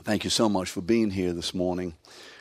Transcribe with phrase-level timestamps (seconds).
[0.00, 1.94] Thank you so much for being here this morning.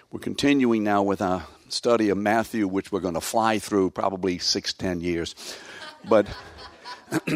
[0.10, 4.40] We're continuing now with our study of Matthew, which we're going to fly through probably
[4.40, 5.36] six, ten years.
[6.10, 6.28] But,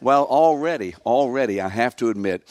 [0.00, 2.42] well, already, already, I have to admit,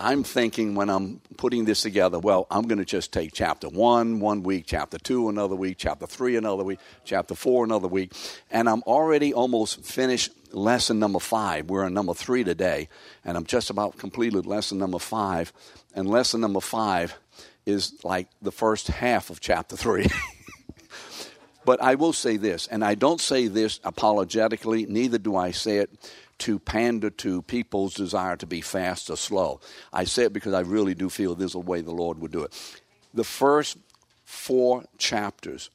[0.00, 4.20] I'm thinking when I'm putting this together, well, I'm going to just take chapter one
[4.20, 8.12] one week, chapter two another week, chapter three another week, chapter four another week,
[8.48, 11.68] and I'm already almost finished lesson number five.
[11.68, 12.88] We're on number three today,
[13.24, 15.52] and I'm just about completed lesson number five.
[15.94, 17.18] And lesson number five
[17.66, 20.06] is like the first half of chapter 3.
[21.64, 25.78] but I will say this, and I don't say this apologetically, neither do I say
[25.78, 25.90] it
[26.38, 29.60] to pander to people's desire to be fast or slow.
[29.92, 32.32] I say it because I really do feel this is the way the Lord would
[32.32, 32.80] do it.
[33.14, 33.78] The first
[34.24, 35.70] four chapters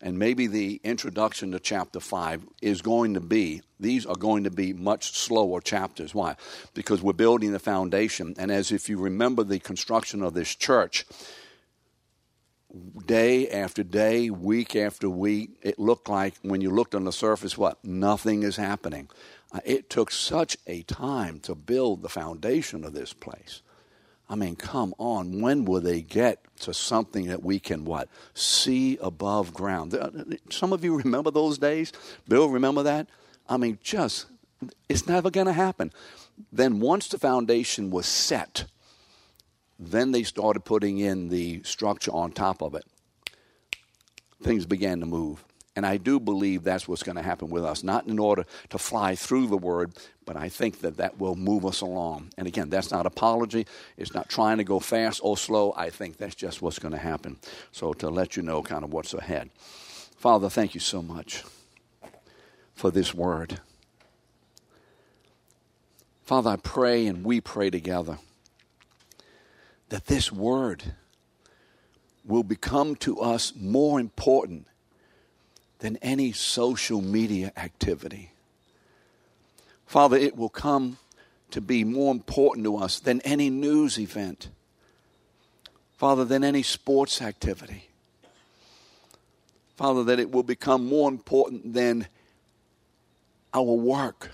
[0.00, 4.50] and maybe the introduction to chapter 5 is going to be these are going to
[4.50, 6.36] be much slower chapters why
[6.74, 11.04] because we're building the foundation and as if you remember the construction of this church
[13.06, 17.56] day after day week after week it looked like when you looked on the surface
[17.56, 19.08] what nothing is happening
[19.64, 23.62] it took such a time to build the foundation of this place
[24.30, 25.40] I mean, come on.
[25.40, 28.08] When will they get to something that we can what?
[28.34, 29.94] See above ground.
[29.94, 30.10] Uh,
[30.50, 31.92] some of you remember those days?
[32.28, 33.08] Bill, remember that?
[33.48, 34.26] I mean, just,
[34.88, 35.92] it's never going to happen.
[36.52, 38.66] Then once the foundation was set,
[39.78, 42.84] then they started putting in the structure on top of it.
[44.42, 45.42] Things began to move.
[45.78, 48.78] And I do believe that's what's going to happen with us, not in order to
[48.78, 49.92] fly through the word,
[50.26, 52.32] but I think that that will move us along.
[52.36, 53.64] And again, that's not apology.
[53.96, 55.72] It's not trying to go fast or slow.
[55.76, 57.36] I think that's just what's going to happen.
[57.70, 59.50] So to let you know kind of what's ahead.
[60.16, 61.44] Father, thank you so much
[62.74, 63.60] for this word.
[66.24, 68.18] Father, I pray and we pray together
[69.90, 70.82] that this word
[72.24, 74.66] will become to us more important
[75.78, 78.32] than any social media activity.
[79.86, 80.98] Father, it will come
[81.50, 84.50] to be more important to us than any news event.
[85.96, 87.88] Father, than any sports activity.
[89.76, 92.06] Father, that it will become more important than
[93.54, 94.32] our work,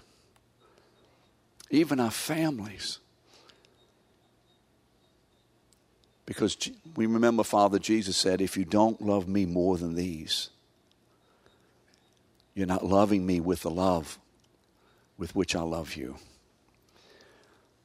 [1.71, 2.99] even our families.
[6.27, 6.57] Because
[6.97, 10.49] we remember, Father, Jesus said, If you don't love me more than these,
[12.55, 14.19] you're not loving me with the love
[15.17, 16.17] with which I love you.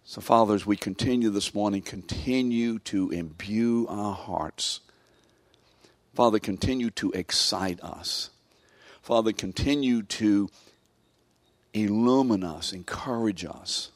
[0.04, 4.80] So, Father, as we continue this morning, continue to imbue our hearts.
[6.16, 8.32] Father, continue to excite us.
[9.02, 10.50] Father, continue to
[11.74, 13.92] illumine us, encourage us,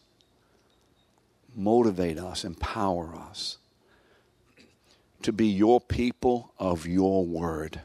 [1.56, 3.58] motivate us, empower us
[5.24, 7.82] to be your people of your word.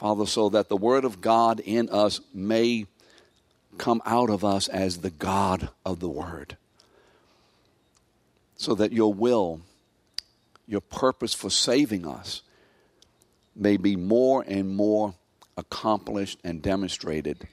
[0.00, 2.86] Father, so that the Word of God in us may
[3.76, 6.56] come out of us as the God of the Word.
[8.56, 9.60] So that your will,
[10.66, 12.40] your purpose for saving us,
[13.54, 15.16] may be more and more
[15.58, 17.46] accomplished and demonstrated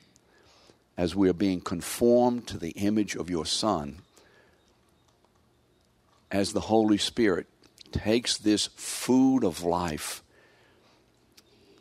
[0.96, 3.98] as we are being conformed to the image of your Son,
[6.32, 7.48] as the Holy Spirit
[7.92, 10.24] takes this food of life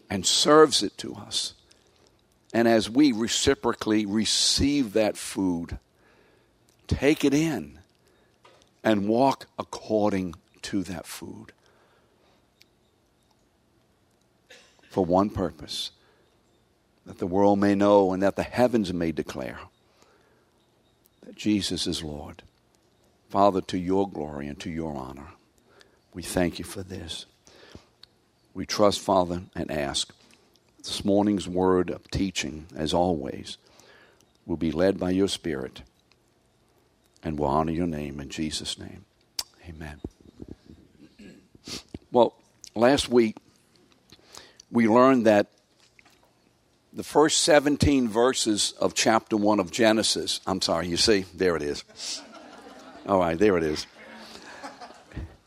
[0.09, 1.55] and serves it to us.
[2.55, 5.79] And as we reciprocally receive that food,
[6.87, 7.79] take it in
[8.85, 11.53] and walk according to that food.
[14.91, 15.91] For one purpose
[17.05, 19.59] that the world may know and that the heavens may declare
[21.25, 22.43] that Jesus is Lord.
[23.29, 25.29] Father, to your glory and to your honor,
[26.15, 27.27] we thank you for this.
[28.57, 30.15] We trust, Father, and ask
[30.79, 33.59] this morning's word of teaching, as always,
[34.47, 35.83] will be led by your Spirit
[37.23, 39.05] and will honor your name in Jesus' name.
[39.69, 40.01] Amen.
[42.11, 42.35] Well,
[42.75, 43.37] last week
[44.71, 45.49] we learned that
[46.95, 51.63] the first 17 verses of chapter 1 of Genesis, I'm sorry, you see, there it
[51.63, 51.85] is.
[53.07, 53.87] All right, there it is.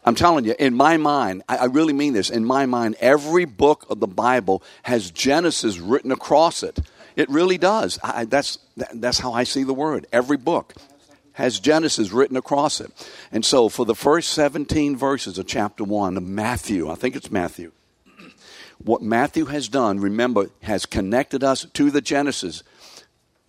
[0.06, 3.46] I'm telling you, in my mind, I, I, really mean this, in my mind, every
[3.46, 6.80] book of the Bible has Genesis written across it.
[7.16, 8.00] It really does.
[8.02, 8.60] I, that's,
[8.94, 10.08] that's how I see the word.
[10.14, 10.74] Every book
[11.34, 12.92] has Genesis written across it.
[13.32, 17.32] And so for the first 17 verses of chapter 1 of Matthew, I think it's
[17.32, 17.72] Matthew,
[18.78, 22.64] what Matthew has done, remember, has connected us to the Genesis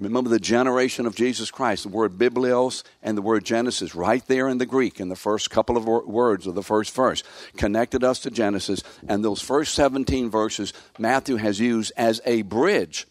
[0.01, 4.49] Remember the generation of Jesus Christ, the word biblios and the word Genesis, right there
[4.49, 7.23] in the Greek, in the first couple of words of the first verse,
[7.59, 8.83] connected us to Genesis.
[9.07, 13.07] And those first 17 verses, Matthew has used as a bridge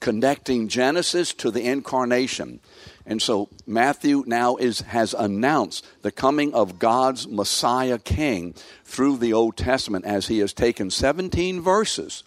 [0.00, 2.60] connecting Genesis to the incarnation.
[3.06, 9.32] And so Matthew now is, has announced the coming of God's Messiah King through the
[9.32, 12.24] Old Testament as he has taken 17 verses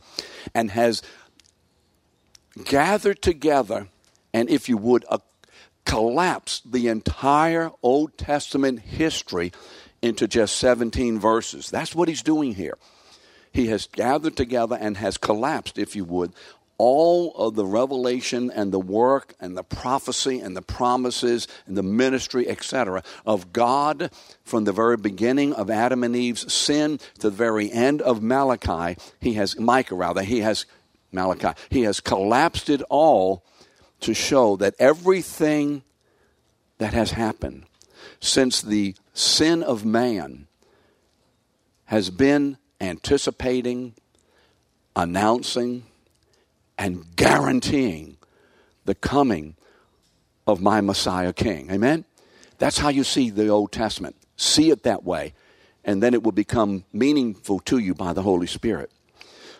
[0.55, 1.01] and has
[2.65, 3.87] gathered together
[4.33, 5.19] and, if you would, uh,
[5.85, 9.51] collapsed the entire Old Testament history
[10.01, 11.69] into just 17 verses.
[11.69, 12.77] That's what he's doing here.
[13.51, 16.33] He has gathered together and has collapsed, if you would,
[16.77, 21.83] all of the revelation and the work and the prophecy and the promises and the
[21.83, 24.11] ministry, etc., of God
[24.43, 28.99] from the very beginning of Adam and Eve's sin to the very end of Malachi.
[29.19, 30.65] He has, Micah rather, he has,
[31.11, 33.43] Malachi, he has collapsed it all
[34.01, 35.83] to show that everything
[36.77, 37.65] that has happened
[38.19, 40.47] since the sin of man
[41.85, 43.93] has been anticipating,
[44.95, 45.83] announcing,
[46.77, 48.17] and guaranteeing
[48.85, 49.55] the coming
[50.47, 51.69] of my Messiah King.
[51.71, 52.05] Amen?
[52.57, 54.15] That's how you see the Old Testament.
[54.37, 55.33] See it that way,
[55.83, 58.91] and then it will become meaningful to you by the Holy Spirit.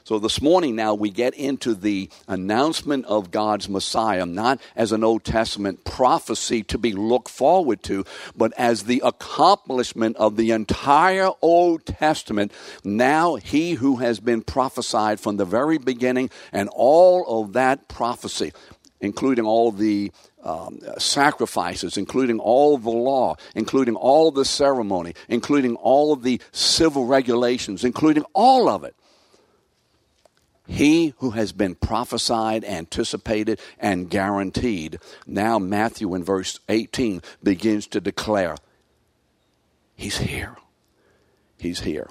[0.10, 5.04] So this morning now we get into the announcement of God's Messiah, not as an
[5.04, 8.04] Old Testament prophecy to be looked forward to,
[8.36, 12.52] but as the accomplishment of the entire Old Testament.
[12.84, 18.52] Now he who has been prophesied from the very beginning and all of that prophecy,
[19.00, 20.12] including all the
[20.44, 27.06] um, sacrifices, including all the law, including all the ceremony, including all of the civil
[27.06, 28.96] regulations, including all of it,
[30.70, 35.00] he who has been prophesied, anticipated, and guaranteed.
[35.26, 38.56] Now, Matthew in verse 18 begins to declare,
[39.96, 40.56] He's here.
[41.58, 42.08] He's here.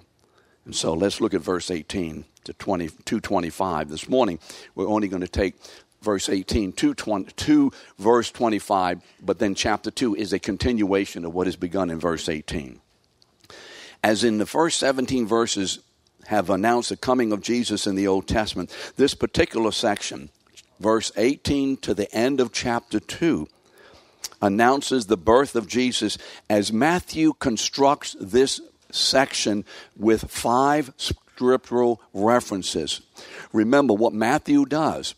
[0.67, 3.89] And so let's look at verse 18 to 20, 225.
[3.89, 4.41] This morning,
[4.75, 5.55] we're only going to take
[6.03, 11.33] verse 18 to, 20, to verse 25, but then chapter 2 is a continuation of
[11.33, 12.81] what is begun in verse 18.
[14.03, 15.79] As in the first 17 verses,
[16.29, 18.71] have announced the coming of Jesus in the Old Testament.
[18.97, 20.29] This particular section,
[20.79, 23.49] verse 18 to the end of chapter 2,
[24.43, 26.19] announces the birth of Jesus
[26.51, 28.61] as Matthew constructs this
[28.91, 29.65] section
[29.97, 33.01] with five scriptural references.
[33.55, 35.15] Remember what Matthew does.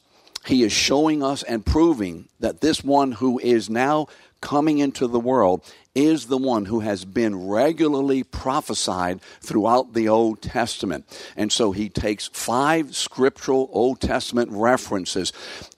[0.47, 4.07] He is showing us and proving that this one who is now
[4.41, 5.63] coming into the world
[5.95, 11.05] is the one who has been regularly prophesied throughout the Old Testament.
[11.37, 15.33] And so he takes five scriptural Old Testament references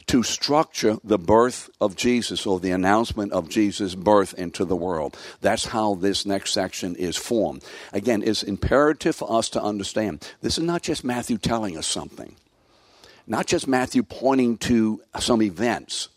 [0.06, 5.16] to structure the birth of Jesus or the announcement of Jesus' birth into the world.
[5.40, 7.64] That's how this next section is formed.
[7.92, 12.34] Again, it's imperative for us to understand this is not just Matthew telling us something,
[13.26, 16.08] not just Matthew pointing to some events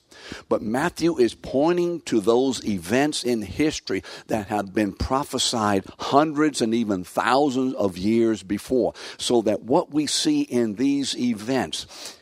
[0.49, 6.73] but Matthew is pointing to those events in history that have been prophesied hundreds and
[6.73, 8.93] even thousands of years before.
[9.17, 12.17] So that what we see in these events,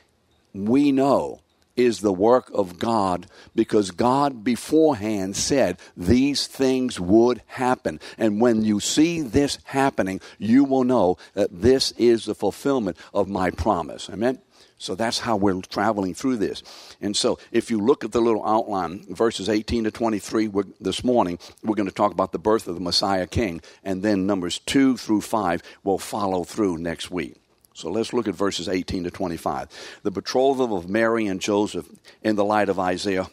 [0.54, 1.42] we know
[1.76, 8.00] is the work of God because God beforehand said these things would happen.
[8.18, 13.28] And when you see this happening, you will know that this is the fulfillment of
[13.28, 14.10] my promise.
[14.10, 14.40] Amen?
[14.84, 16.62] So that's how we're traveling through this.
[17.00, 21.40] And so if you look at the little outline, verses 18 to 23 this morning,
[21.64, 23.62] we're going to talk about the birth of the Messiah King.
[23.86, 27.38] And then numbers 2 through 5 will follow through next week.
[27.74, 29.70] So let's look at verses 18 to 25.
[30.04, 31.88] The betrothal of Mary and Joseph
[32.22, 33.28] in the light of Isaiah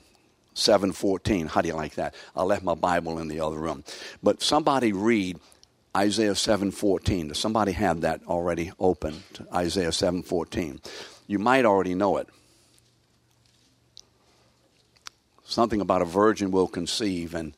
[0.54, 1.48] 7:14.
[1.48, 2.14] How do you like that?
[2.36, 3.82] I left my Bible in the other room.
[4.22, 5.40] But somebody read
[5.96, 7.28] Isaiah 7:14.
[7.28, 9.24] Does somebody have that already open?
[9.52, 10.80] Isaiah 7:14.
[11.30, 12.28] You might already know it.
[15.44, 17.54] Something about a virgin will conceive and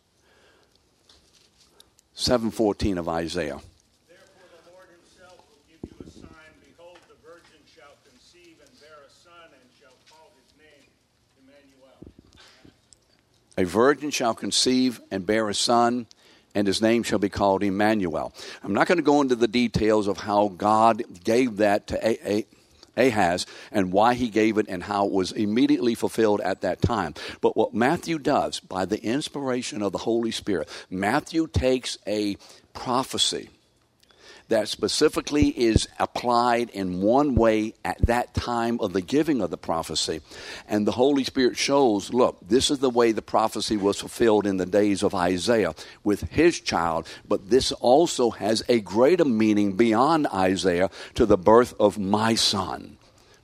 [2.13, 3.61] 714 of Isaiah.
[4.09, 6.53] Therefore the Lord himself will give you a sign.
[6.63, 10.91] Behold, the virgin shall conceive and bear a son and shall call his name
[11.41, 11.97] Emmanuel.
[13.57, 16.07] A virgin shall conceive and bear a son
[16.55, 18.35] and his name shall be called Emmanuel.
[18.63, 22.31] I'm not going to go into the details of how God gave that to a-
[22.31, 22.47] a-
[22.97, 27.15] Ahaz and why he gave it and how it was immediately fulfilled at that time.
[27.41, 32.37] But what Matthew does, by the inspiration of the Holy Spirit, Matthew takes a
[32.73, 33.49] prophecy
[34.53, 39.57] that specifically is applied in one way at that time of the giving of the
[39.57, 40.21] prophecy.
[40.69, 44.59] And the Holy Spirit shows look, this is the way the prophecy was fulfilled in
[44.59, 50.27] the days of Isaiah with his child, but this also has a greater meaning beyond
[50.27, 52.99] Isaiah to the birth of my son.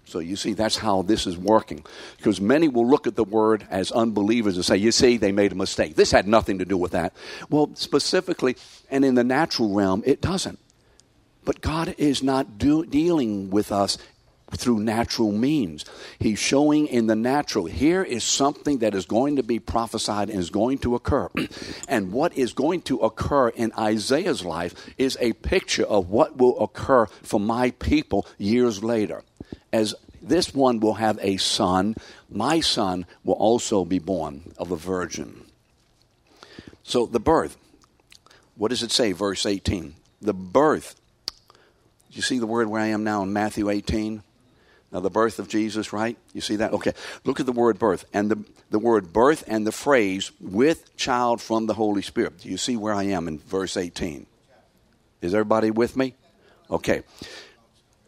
[0.05, 1.87] So you see, that's how this is working.
[2.19, 5.53] Because many will look at the word as unbelievers and say, you see, they made
[5.53, 5.97] a mistake.
[5.97, 7.15] This had nothing to do with that.
[7.49, 8.57] Well, specifically,
[8.91, 10.59] and in the natural realm, it doesn't.
[11.49, 13.97] But God is not do, dealing with us
[14.51, 15.87] through natural means.
[16.19, 20.39] He's showing in the natural, here is something that is going to be prophesied and
[20.39, 21.31] is going to occur.
[21.89, 26.63] and what is going to occur in Isaiah's life is a picture of what will
[26.63, 29.23] occur for my people years later
[29.73, 31.95] as this one will have a son,
[32.29, 35.47] my son will also be born of a virgin.
[36.83, 37.57] So the birth,
[38.55, 39.95] what does it say, verse 18?
[40.21, 40.98] The birth.
[42.19, 44.25] You see the word where I am now in Matthew 18?
[44.91, 46.19] Now, the birth of Jesus, right?
[46.33, 46.73] You see that?
[46.73, 46.93] Okay.
[47.25, 48.07] Look at the word birth.
[48.13, 52.41] And the, the word birth and the phrase with child from the Holy Spirit.
[52.41, 54.27] Do you see where I am in verse 18?
[55.23, 56.15] Is everybody with me?
[56.69, 57.05] Okay.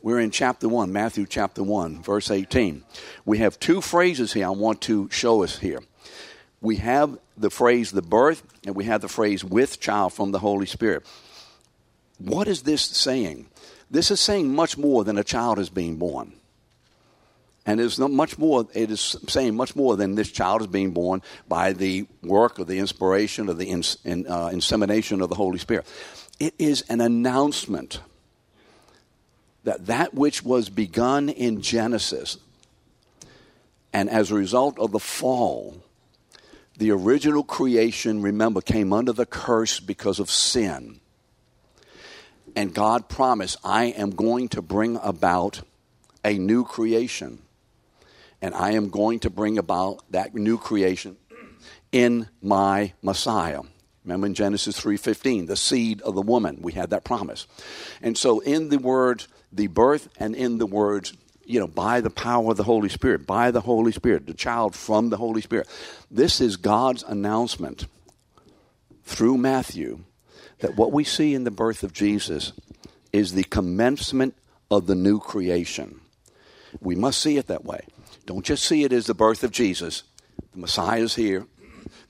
[0.02, 2.82] We're in chapter 1, Matthew chapter 1, verse 18.
[3.24, 5.84] We have two phrases here I want to show us here.
[6.60, 10.40] We have the phrase the birth, and we have the phrase with child from the
[10.40, 11.06] Holy Spirit.
[12.18, 13.46] What is this saying?
[13.90, 16.32] This is saying much more than a child is being born.
[17.66, 20.92] And it's not much more, it is saying much more than this child is being
[20.92, 25.34] born by the work or the inspiration or the ins, in, uh, insemination of the
[25.34, 25.86] Holy Spirit.
[26.38, 28.00] It is an announcement
[29.64, 32.38] that that which was begun in Genesis,
[33.92, 35.82] and as a result of the fall,
[36.78, 40.99] the original creation, remember, came under the curse because of sin.
[42.56, 45.62] And God promised, I am going to bring about
[46.24, 47.40] a new creation.
[48.42, 51.16] And I am going to bring about that new creation
[51.92, 53.60] in my Messiah.
[54.04, 57.46] Remember in Genesis 3:15, the seed of the woman, we had that promise.
[58.00, 61.12] And so in the word the birth and in the words,
[61.44, 64.74] you know, by the power of the Holy Spirit, by the Holy Spirit, the child
[64.74, 65.68] from the Holy Spirit.
[66.10, 67.86] This is God's announcement
[69.04, 70.04] through Matthew
[70.60, 72.52] that what we see in the birth of Jesus
[73.12, 74.34] is the commencement
[74.70, 76.00] of the new creation.
[76.80, 77.80] We must see it that way.
[78.26, 80.04] Don't just see it as the birth of Jesus.
[80.52, 81.46] The Messiah is here,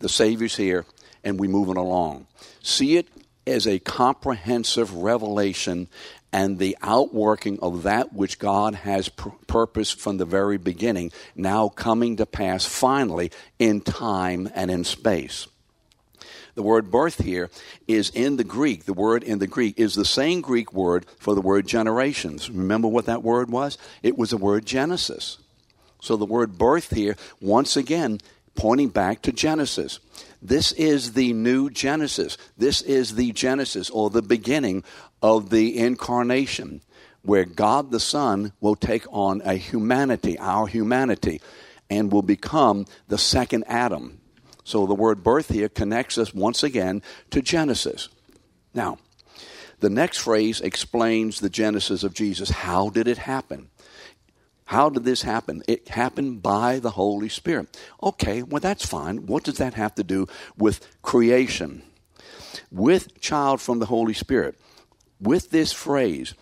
[0.00, 0.84] the Savior's here,
[1.24, 2.26] and we're moving along.
[2.62, 3.08] See it
[3.46, 5.88] as a comprehensive revelation
[6.32, 11.68] and the outworking of that which God has pr- purposed from the very beginning, now
[11.68, 15.48] coming to pass finally in time and in space.
[16.60, 17.48] The word birth here
[17.88, 18.84] is in the Greek.
[18.84, 22.50] The word in the Greek is the same Greek word for the word generations.
[22.50, 23.78] Remember what that word was?
[24.02, 25.38] It was the word Genesis.
[26.02, 28.20] So the word birth here, once again,
[28.56, 30.00] pointing back to Genesis.
[30.42, 32.36] This is the new Genesis.
[32.58, 34.84] This is the Genesis or the beginning
[35.22, 36.82] of the incarnation,
[37.22, 41.40] where God the Son will take on a humanity, our humanity,
[41.88, 44.19] and will become the second Adam.
[44.64, 48.08] So the word birth here connects us once again to Genesis.
[48.74, 48.98] Now,
[49.80, 52.50] the next phrase explains the genesis of Jesus.
[52.50, 53.70] How did it happen?
[54.66, 55.62] How did this happen?
[55.66, 57.76] It happened by the Holy Spirit.
[58.02, 59.26] Okay, well, that's fine.
[59.26, 61.82] What does that have to do with creation?
[62.70, 64.56] With child from the Holy Spirit
[65.20, 66.34] with this phrase,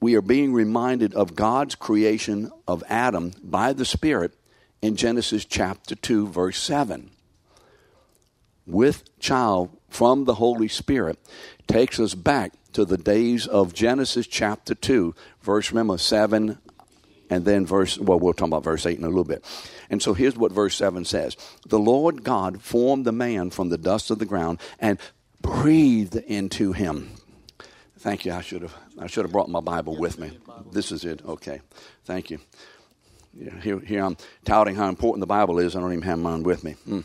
[0.00, 4.34] we are being reminded of God's creation of Adam by the Spirit
[4.82, 7.10] in Genesis chapter 2, verse 7.
[8.68, 11.18] With child from the Holy Spirit
[11.66, 16.58] takes us back to the days of Genesis chapter 2, verse, remember, 7,
[17.30, 19.44] and then verse, well, we'll talk about verse 8 in a little bit.
[19.90, 23.78] And so here's what verse 7 says The Lord God formed the man from the
[23.78, 24.98] dust of the ground and
[25.42, 27.10] breathed into him
[27.98, 28.32] Thank you.
[28.32, 30.30] I should have I should have brought my Bible with me.
[30.72, 31.24] This is it.
[31.24, 31.60] Okay.
[32.04, 32.38] Thank you.
[33.34, 35.76] Yeah, here, here I'm touting how important the Bible is.
[35.76, 36.76] I don't even have mine with me.
[36.88, 37.04] Mm.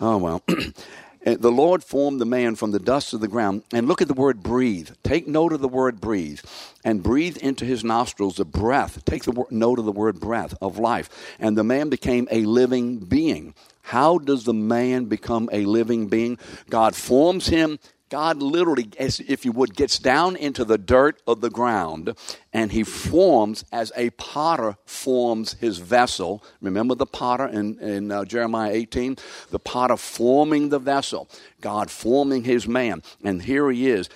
[0.00, 0.42] Oh well.
[1.24, 3.62] the Lord formed the man from the dust of the ground.
[3.72, 4.90] And look at the word breathe.
[5.02, 6.40] Take note of the word breathe.
[6.84, 9.04] And breathe into his nostrils the breath.
[9.04, 11.10] Take the note of the word breath of life.
[11.38, 13.54] And the man became a living being.
[13.82, 16.38] How does the man become a living being?
[16.70, 17.78] God forms him
[18.10, 22.14] God literally, as if you would, gets down into the dirt of the ground
[22.52, 26.42] and he forms as a potter forms his vessel.
[26.60, 29.16] Remember the potter in, in uh, Jeremiah 18?
[29.50, 31.28] The potter forming the vessel,
[31.60, 33.02] God forming his man.
[33.22, 34.08] And here he is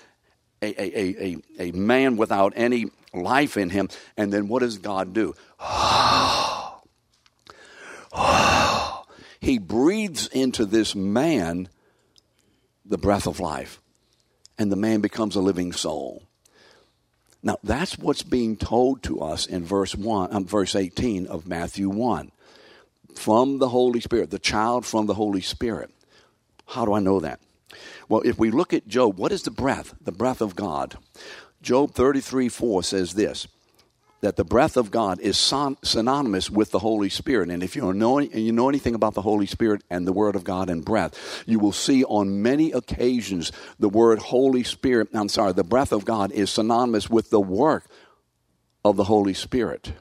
[0.61, 1.37] a, a, a,
[1.69, 3.89] a man without any life in him.
[4.17, 5.35] And then what does God do?
[9.41, 11.69] he breathes into this man
[12.85, 13.81] the breath of life,
[14.59, 16.23] and the man becomes a living soul.
[17.43, 21.91] Now, that's what's being told to us in verse 1, um, verse 18 of Matthew
[21.91, 22.31] 1.
[23.15, 25.91] From the Holy Spirit, the child from the Holy Spirit.
[26.69, 27.41] How do I know that?
[28.09, 29.95] Well, if we look at Job, what is the breath?
[30.01, 30.97] The breath of God.
[31.63, 33.47] Job 33 4 says this
[34.25, 37.51] that the breath of God is son- synonymous with the Holy Spirit.
[37.51, 40.45] And if you know, you know anything about the Holy Spirit and the Word of
[40.45, 45.53] God and breath, you will see on many occasions the word Holy Spirit, I'm sorry,
[45.53, 47.85] the breath of God is synonymous with the work
[48.83, 49.93] of the Holy Spirit.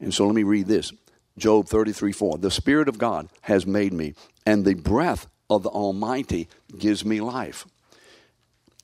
[0.00, 0.92] And so let me read this
[1.36, 2.38] Job 33 4.
[2.38, 4.14] The Spirit of God has made me,
[4.44, 7.64] and the breath of the Almighty gives me life.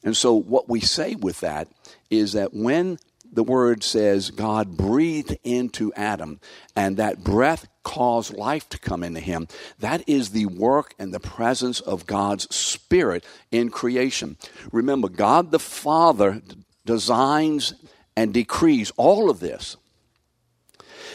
[0.05, 1.67] And so, what we say with that
[2.11, 2.99] is that when
[3.35, 6.41] the word says God breathed into Adam,
[6.75, 9.47] and that breath caused life to come into him.
[9.79, 14.37] That is the work and the presence of God's Spirit in creation.
[14.73, 16.43] Remember, God the Father
[16.87, 17.75] designs
[18.17, 19.77] and decrees all of this.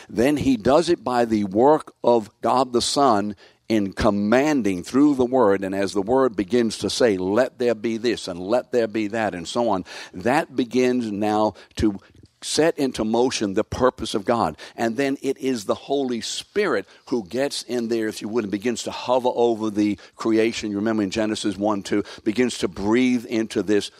[0.09, 3.35] Then he does it by the work of God the Son
[3.69, 7.97] in commanding through the word, and as the word begins to say, let there be
[7.97, 11.99] this and let there be that, and so on, that begins now to
[12.41, 14.57] set into motion the purpose of God.
[14.75, 18.51] And then it is the Holy Spirit who gets in there, if you would, and
[18.51, 20.71] begins to hover over the creation.
[20.71, 23.91] You remember in Genesis 1 2, begins to breathe into this,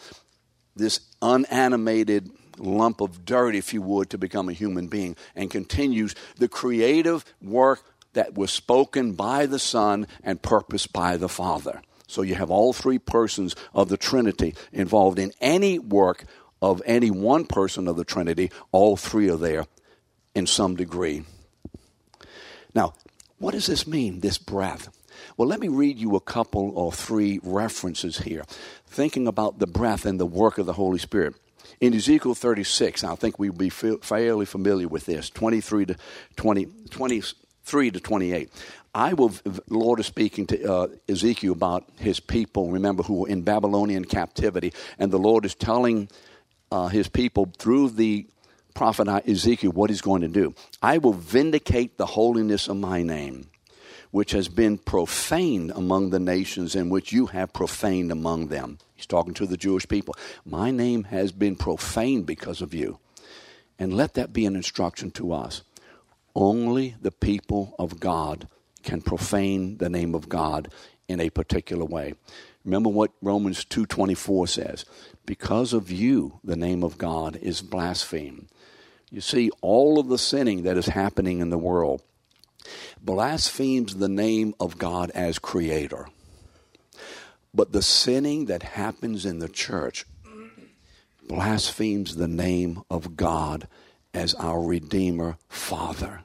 [0.76, 6.16] this unanimated lump of dirt, if you would, to become a human being, and continues
[6.38, 11.82] the creative work that was spoken by the Son and purposed by the Father.
[12.08, 16.26] So you have all three persons of the Trinity involved in any work
[16.62, 18.52] of any one person of the Trinity.
[18.72, 19.66] All three are there
[20.34, 21.24] in some degree.
[22.74, 22.94] Now,
[23.38, 24.90] what does this mean, this breath?
[25.38, 28.44] Well, let me read you a couple or three references here,
[28.88, 31.36] thinking about the breath and the work of the Holy Spirit.
[31.80, 35.96] In Ezekiel 36, I think we'll be fairly familiar with this, 23 to
[36.36, 37.24] 20,
[37.70, 38.50] 23 to 28.
[38.96, 43.30] I will, the Lord is speaking to uh, Ezekiel about his people, remember, who were
[43.30, 44.74] in Babylonian captivity.
[44.98, 46.10] And the Lord is telling
[46.72, 48.26] uh, his people through the
[48.74, 50.56] prophet Ezekiel what he's going to do.
[50.82, 53.52] I will vindicate the holiness of my name,
[54.10, 58.80] which has been profaned among the nations and which you have profaned among them.
[58.96, 60.16] He's talking to the Jewish people.
[60.44, 62.98] My name has been profaned because of you.
[63.78, 65.62] And let that be an instruction to us.
[66.36, 68.48] Only the people of God
[68.84, 70.72] can profane the name of God
[71.08, 72.14] in a particular way.
[72.64, 74.86] Remember what Romans 2:24 says,
[75.26, 78.48] because of you the name of God is blasphemed.
[79.12, 82.04] You see all of the sinning that is happening in the world
[83.02, 86.08] blasphemes the name of God as creator.
[87.54, 90.06] But the sinning that happens in the church
[91.28, 93.68] blasphemes the name of God
[94.14, 96.22] as our Redeemer Father.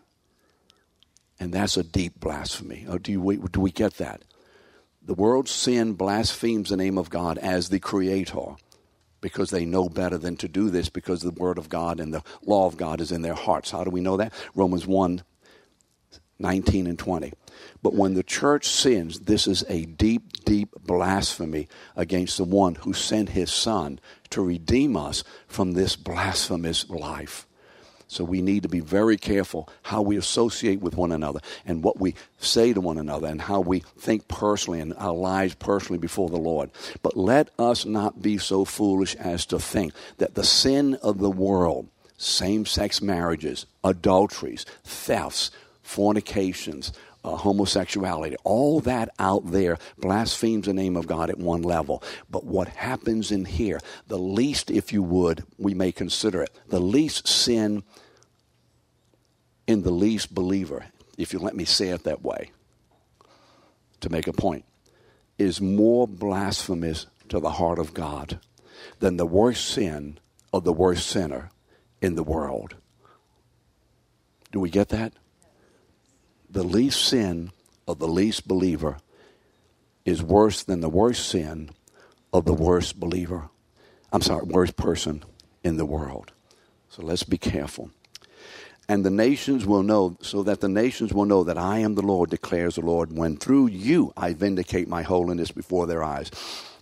[1.38, 2.86] And that's a deep blasphemy.
[2.88, 4.22] Oh, do, we, do we get that?
[5.02, 8.56] The world's sin blasphemes the name of God as the Creator
[9.20, 12.22] because they know better than to do this because the Word of God and the
[12.44, 13.70] law of God is in their hearts.
[13.70, 14.32] How do we know that?
[14.54, 15.22] Romans 1
[16.38, 17.32] 19 and 20.
[17.82, 22.92] But when the church sins, this is a deep, deep blasphemy against the one who
[22.92, 27.46] sent his Son to redeem us from this blasphemous life.
[28.08, 31.98] So we need to be very careful how we associate with one another and what
[31.98, 36.28] we say to one another and how we think personally and our lives personally before
[36.28, 36.70] the Lord.
[37.02, 41.30] But let us not be so foolish as to think that the sin of the
[41.30, 45.50] world, same sex marriages, adulteries, thefts,
[45.82, 46.92] fornications,
[47.24, 52.02] uh, homosexuality, all that out there blasphemes the name of God at one level.
[52.30, 56.80] But what happens in here, the least, if you would, we may consider it, the
[56.80, 57.82] least sin
[59.66, 60.84] in the least believer,
[61.16, 62.50] if you let me say it that way,
[64.00, 64.66] to make a point,
[65.38, 68.38] is more blasphemous to the heart of God
[69.00, 70.18] than the worst sin
[70.52, 71.50] of the worst sinner
[72.02, 72.74] in the world.
[74.52, 75.14] Do we get that?
[76.54, 77.50] The least sin
[77.88, 78.98] of the least believer
[80.04, 81.70] is worse than the worst sin
[82.32, 83.50] of the worst believer.
[84.12, 85.24] I'm sorry, worst person
[85.64, 86.30] in the world.
[86.88, 87.90] So let's be careful
[88.88, 92.02] and the nations will know, so that the nations will know that I am the
[92.02, 96.30] Lord, declares the Lord, when through you I vindicate my holiness before their eyes.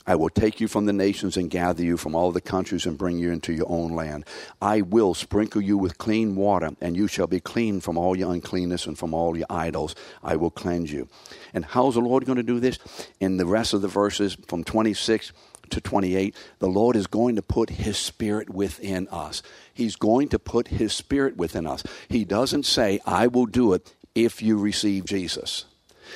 [0.07, 2.99] I will take you from the nations and gather you from all the countries and
[2.99, 4.25] bring you into your own land.
[4.61, 8.33] I will sprinkle you with clean water, and you shall be clean from all your
[8.33, 9.95] uncleanness and from all your idols.
[10.23, 11.09] I will cleanse you.
[11.55, 12.79] And how's the Lord going to do this?
[13.21, 15.33] In the rest of the verses from 26
[15.71, 19.43] to 28, the Lord is going to put His Spirit within us.
[19.73, 21.83] He's going to put His Spirit within us.
[22.09, 25.65] He doesn't say, I will do it if you receive Jesus.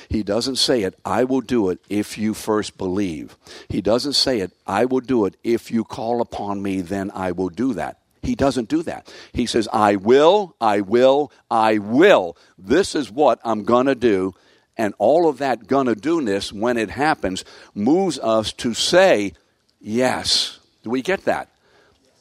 [0.09, 3.35] He doesn't say it, I will do it if you first believe.
[3.69, 7.31] He doesn't say it, I will do it if you call upon me, then I
[7.31, 7.99] will do that.
[8.21, 9.13] He doesn't do that.
[9.31, 12.35] He says, I will, I will, I will.
[12.57, 14.35] This is what I'm going to do.
[14.77, 19.33] And all of that gonna do ness, when it happens, moves us to say,
[19.81, 20.59] yes.
[20.83, 21.49] Do we get that?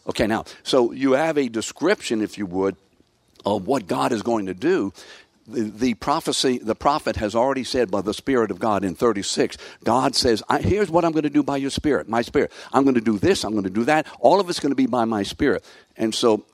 [0.08, 2.76] Okay, now, so you have a description, if you would,
[3.44, 4.92] of what God is going to do
[5.48, 10.14] the, prophecy, the prophet has already said by the Spirit of God in 36, God
[10.14, 12.52] says, Here's what I'm going to do by your Spirit, my Spirit.
[12.72, 14.06] I'm going to do this, I'm going to do that.
[14.20, 15.64] All of it's going to be by my Spirit.
[15.96, 16.44] And so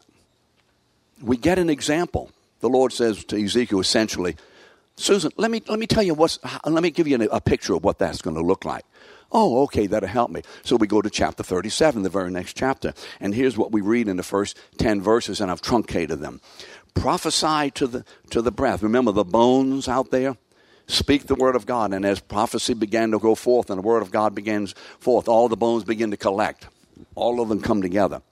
[1.22, 2.30] we get an example.
[2.60, 4.36] The Lord says to Ezekiel essentially,
[4.96, 7.74] Susan, let me, let me tell you what's, let me give you a, a picture
[7.74, 8.84] of what that's going to look like.
[9.34, 10.42] Oh, okay, that'll help me.
[10.62, 12.92] So we go to chapter 37, the very next chapter.
[13.18, 16.42] And here's what we read in the first 10 verses, and I've truncated them
[16.94, 18.82] prophesy to the, to the breath.
[18.82, 20.36] Remember the bones out there?
[20.86, 21.92] Speak the word of God.
[21.92, 25.48] And as prophecy began to go forth and the word of God begins forth, all
[25.48, 26.66] the bones begin to collect.
[27.14, 28.22] All of them come together.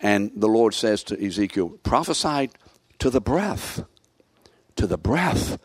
[0.00, 2.50] And the Lord says to Ezekiel, prophesy
[2.98, 3.84] to the breath.
[4.76, 5.58] To the breath.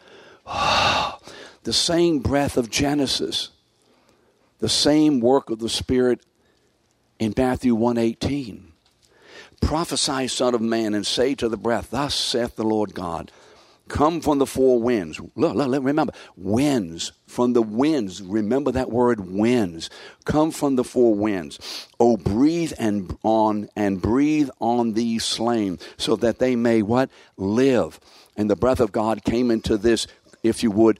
[1.63, 3.49] the same breath of Genesis.
[4.60, 6.21] The same work of the Spirit
[7.19, 8.70] in Matthew 118
[9.62, 13.32] Prophesy, Son of Man, and say to the breath, Thus saith the Lord God,
[13.88, 15.19] come from the four winds.
[15.36, 18.21] Look, look, remember, winds, from the winds.
[18.21, 19.89] Remember that word winds.
[20.26, 21.88] Come from the four winds.
[22.00, 27.10] Oh, breathe and on and breathe on these slain, so that they may what?
[27.38, 28.00] Live.
[28.36, 30.08] And the breath of God came into this,
[30.43, 31.00] if you would,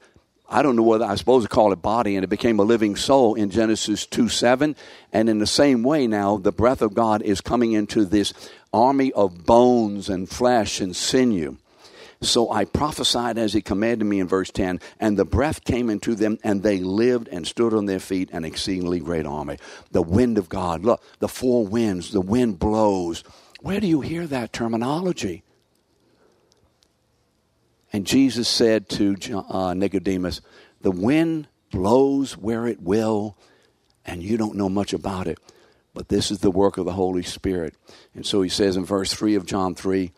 [0.52, 2.94] I don't know whether I suppose to call it body, and it became a living
[2.94, 4.76] soul in Genesis 2 7.
[5.10, 8.34] And in the same way, now the breath of God is coming into this
[8.70, 11.56] army of bones and flesh and sinew.
[12.20, 16.14] So I prophesied as he commanded me in verse 10, and the breath came into
[16.14, 19.56] them, and they lived and stood on their feet, an exceedingly great army.
[19.90, 23.24] The wind of God, look, the four winds, the wind blows.
[23.62, 25.44] Where do you hear that terminology?
[27.92, 29.16] And Jesus said to
[29.48, 30.40] uh, Nicodemus,
[30.80, 33.36] The wind blows where it will,
[34.04, 35.38] and you don't know much about it.
[35.94, 37.74] But this is the work of the Holy Spirit.
[38.14, 40.10] And so he says in verse 3 of John 3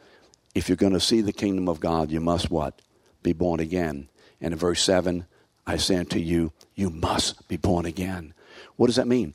[0.55, 2.81] if you're going to see the kingdom of God, you must what?
[3.23, 4.09] Be born again.
[4.41, 5.27] And in verse 7,
[5.67, 8.35] I say unto you, you must be born again.
[8.77, 9.35] What does that mean?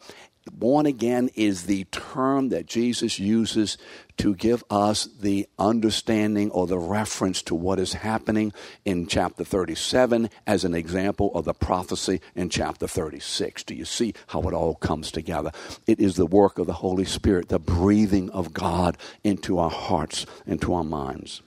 [0.51, 3.77] Born again is the term that Jesus uses
[4.17, 8.51] to give us the understanding or the reference to what is happening
[8.83, 13.63] in chapter 37 as an example of the prophecy in chapter 36.
[13.63, 15.51] Do you see how it all comes together?
[15.87, 20.25] It is the work of the Holy Spirit, the breathing of God into our hearts,
[20.45, 21.41] into our minds.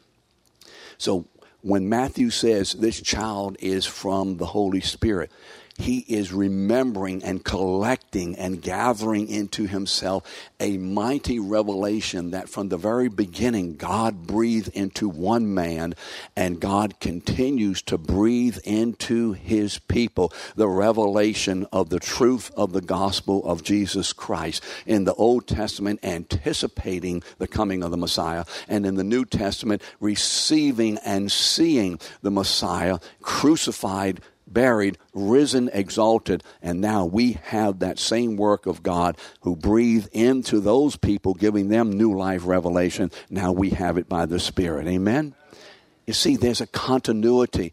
[0.96, 1.26] So
[1.62, 5.30] when Matthew says this child is from the Holy Spirit,
[5.78, 10.24] he is remembering and collecting and gathering into himself
[10.60, 15.94] a mighty revelation that from the very beginning God breathed into one man
[16.36, 20.32] and God continues to breathe into his people.
[20.56, 26.00] The revelation of the truth of the gospel of Jesus Christ in the Old Testament
[26.02, 32.30] anticipating the coming of the Messiah and in the New Testament receiving and seeing the
[32.30, 34.20] Messiah crucified
[34.52, 40.60] buried, risen, exalted, and now we have that same work of God who breathed into
[40.60, 43.10] those people, giving them new life revelation.
[43.30, 44.86] Now we have it by the Spirit.
[44.86, 45.34] Amen?
[46.06, 47.72] You see, there's a continuity,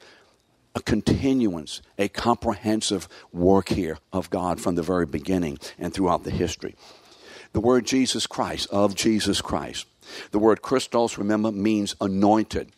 [0.75, 6.31] a continuance, a comprehensive work here of God from the very beginning and throughout the
[6.31, 6.75] history.
[7.53, 9.87] The word Jesus Christ, of Jesus Christ.
[10.31, 12.71] The word Christos, remember, means anointed.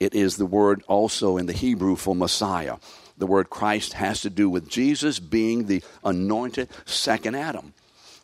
[0.00, 2.76] It is the word also in the Hebrew for Messiah.
[3.18, 7.74] The word Christ has to do with Jesus being the anointed second Adam.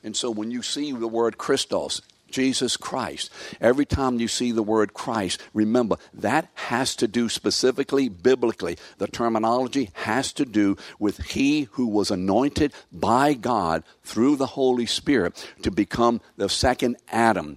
[0.03, 2.01] And so when you see the word Christos,
[2.35, 3.31] Jesus Christ.
[3.61, 8.77] Every time you see the word Christ, remember that has to do specifically biblically.
[8.99, 14.85] The terminology has to do with He who was anointed by God through the Holy
[14.85, 17.57] Spirit to become the second Adam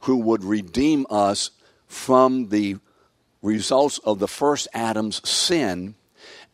[0.00, 1.52] who would redeem us
[1.86, 2.78] from the
[3.40, 5.94] results of the first Adam's sin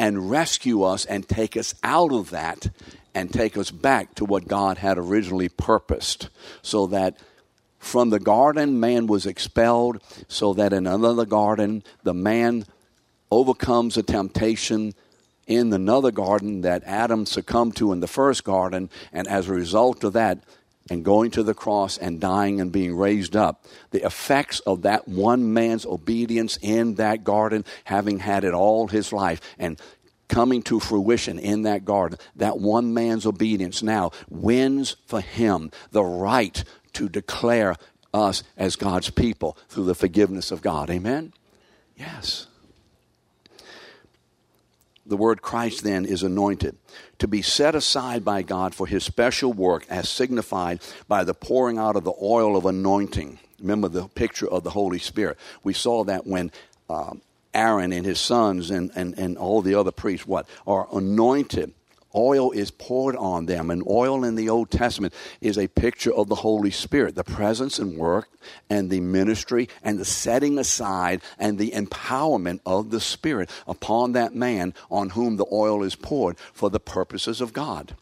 [0.03, 2.69] and rescue us and take us out of that
[3.15, 6.29] and take us back to what God had originally purposed
[6.61, 7.17] so that
[7.79, 12.65] from the garden man was expelled so that in another garden the man
[13.31, 14.93] overcomes a temptation
[15.47, 20.03] in another garden that Adam succumbed to in the first garden and as a result
[20.03, 20.41] of that
[20.91, 25.07] and going to the cross and dying and being raised up, the effects of that
[25.07, 29.81] one man's obedience in that garden, having had it all his life, and
[30.29, 36.05] coming to fruition in that garden, that one man's obedience now wins for him the
[36.05, 36.65] right
[36.95, 37.77] to declare
[38.15, 40.91] us as God's people through the forgiveness of God.
[40.91, 41.33] Amen?
[41.97, 42.47] Yes.
[45.05, 46.77] The word Christ then is anointed,
[47.19, 51.79] to be set aside by God for his special work, as signified by the pouring
[51.79, 53.39] out of the oil of anointing.
[53.59, 55.39] Remember the picture of the Holy Spirit.
[55.65, 56.53] We saw that when
[56.89, 57.21] um,
[57.53, 60.49] Aaron and his sons and, and, and all the other priests, what?
[60.67, 61.75] Are anointed
[62.15, 63.71] oil is poured on them.
[63.71, 67.79] And oil in the Old Testament is a picture of the Holy Spirit, the presence
[67.79, 68.29] and work
[68.69, 74.35] and the ministry and the setting aside and the empowerment of the Spirit upon that
[74.35, 77.97] man on whom the oil is poured for the purposes of God.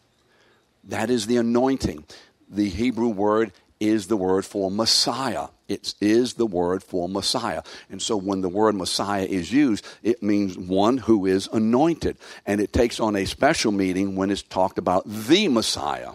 [0.83, 2.05] That is the anointing.
[2.49, 5.47] The Hebrew word is the word for Messiah.
[5.71, 7.63] It is the word for Messiah.
[7.89, 12.17] And so when the word Messiah is used, it means one who is anointed.
[12.45, 16.11] And it takes on a special meaning when it's talked about the Messiah,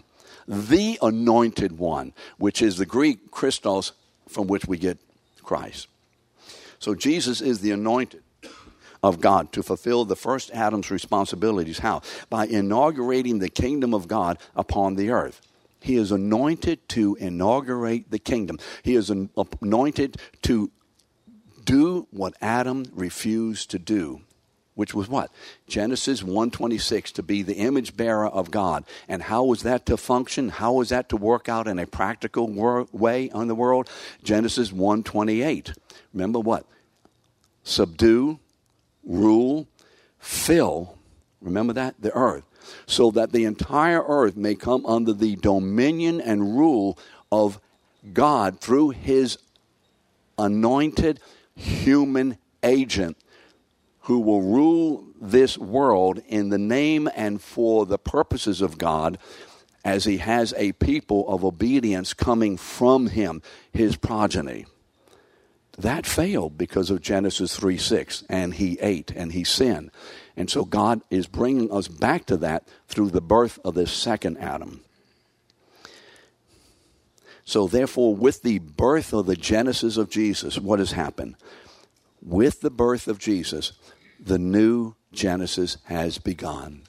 [0.47, 3.93] the anointed one, which is the Greek Christos
[4.29, 4.99] from which we get
[5.43, 5.89] Christ.
[6.79, 8.23] So Jesus is the anointed
[9.03, 11.79] of God to fulfill the first Adam's responsibilities.
[11.79, 12.03] How?
[12.29, 15.41] By inaugurating the kingdom of God upon the earth.
[15.81, 18.59] He is anointed to inaugurate the kingdom.
[18.83, 20.71] He is anointed to
[21.65, 24.23] do what Adam refused to do
[24.77, 25.31] which was what?
[25.67, 28.85] Genesis 126 to be the image bearer of god.
[29.09, 30.51] And how was that to function?
[30.51, 33.89] How was that to work out in a practical wor- way on the world?
[34.23, 35.73] Genesis 128
[36.13, 36.67] remember what?
[37.65, 38.39] Subdue
[39.03, 39.67] rule
[40.19, 40.99] fill.
[41.41, 41.95] Remember that?
[41.99, 42.45] The earth
[42.87, 46.99] so that the entire earth may come under the dominion and rule
[47.31, 47.61] of
[48.13, 49.39] God through his
[50.39, 51.21] anointed
[51.55, 53.17] human agent
[54.01, 59.19] who will rule this world in the name and for the purposes of God
[59.85, 64.67] as he has a people of obedience coming from him, his progeny.
[65.79, 69.91] That failed because of Genesis 3 6, and he ate and he sinned.
[70.37, 74.39] And so God is bringing us back to that through the birth of this second
[74.39, 74.83] Adam.
[77.45, 81.37] So, therefore, with the birth of the genesis of Jesus, what has happened?
[82.21, 83.73] With the birth of Jesus,
[84.19, 86.83] the new Genesis has begun.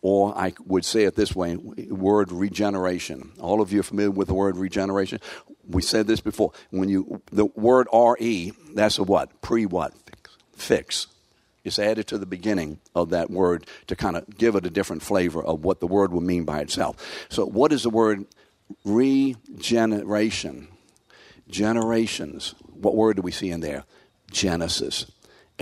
[0.00, 3.32] Or I would say it this way word regeneration.
[3.38, 5.20] All of you are familiar with the word regeneration.
[5.68, 6.52] We said this before.
[6.70, 9.42] When you, the word RE, that's a what?
[9.42, 9.92] Pre what?
[10.56, 11.06] Fix.
[11.64, 15.02] It's added to the beginning of that word to kind of give it a different
[15.02, 17.26] flavor of what the word will mean by itself.
[17.28, 18.26] So, what is the word
[18.84, 20.68] regeneration?
[21.48, 22.54] Generations.
[22.72, 23.84] What word do we see in there?
[24.30, 25.06] Genesis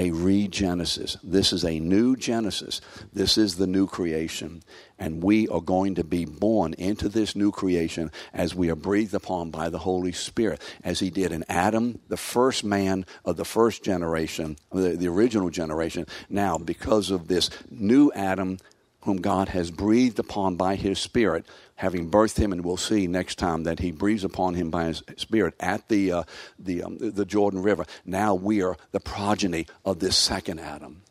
[0.01, 1.19] a regenesis.
[1.23, 2.81] This is a new Genesis.
[3.13, 4.63] This is the new creation.
[4.99, 9.13] And we are going to be born into this new creation as we are breathed
[9.13, 13.45] upon by the Holy Spirit, as He did in Adam, the first man of the
[13.45, 16.07] first generation, the, the original generation.
[16.31, 18.57] Now, because of this new Adam,
[19.03, 21.45] whom God has breathed upon by His Spirit,
[21.81, 25.03] having birthed him, and we'll see next time that He breathes upon him by His
[25.17, 26.23] Spirit at the uh,
[26.59, 27.87] the um, the Jordan River.
[28.05, 31.03] Now we are the progeny of this second Adam.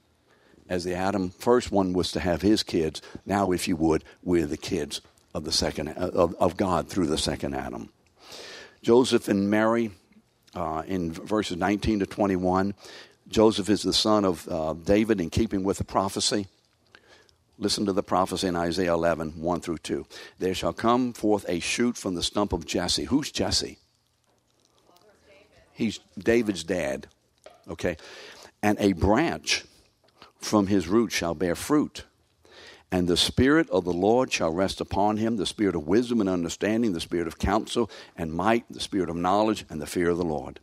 [0.70, 4.46] As the Adam first one was to have his kids, now, if you would, we're
[4.46, 5.02] the kids
[5.34, 7.90] of the second of, of God through the second Adam.
[8.84, 9.90] Joseph and Mary,
[10.54, 12.76] uh, in verses 19 to 21,
[13.28, 16.46] Joseph is the son of uh, David in keeping with the prophecy.
[17.62, 20.06] Listen to the prophecy in Isaiah 11, 1 through 2.
[20.40, 23.04] There shall come forth a shoot from the stump of Jesse.
[23.04, 23.78] Who's Jesse?
[25.74, 27.08] He's David's dad.
[27.70, 27.98] Okay.
[28.64, 29.66] And a branch
[30.40, 32.06] from his root shall bear fruit.
[32.92, 36.30] And the Spirit of the Lord shall rest upon him the Spirit of wisdom and
[36.30, 40.18] understanding, the Spirit of counsel and might, the Spirit of knowledge and the fear of
[40.18, 40.60] the Lord.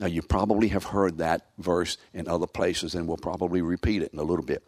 [0.00, 4.12] Now, you probably have heard that verse in other places, and we'll probably repeat it
[4.12, 4.64] in a little bit.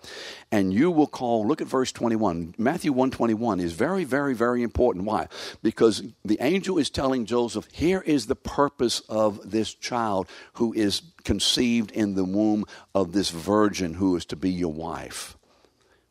[0.52, 2.54] And you will call, look at verse 21.
[2.58, 5.06] Matthew 121 is very, very, very important.
[5.06, 5.26] Why?
[5.62, 11.02] Because the angel is telling Joseph, here is the purpose of this child who is
[11.24, 15.36] conceived in the womb of this virgin who is to be your wife.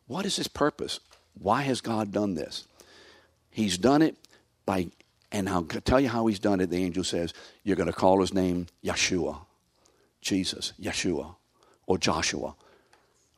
[0.06, 1.00] What is his purpose?
[1.34, 2.66] why has God done this?
[3.50, 4.16] He's done it
[4.66, 4.88] by,
[5.32, 6.68] and I'll tell you how he's done it.
[6.68, 7.32] The angel says,
[7.64, 9.38] You're going to call his name Yeshua,
[10.20, 11.36] Jesus, Yeshua,
[11.86, 12.54] or Joshua.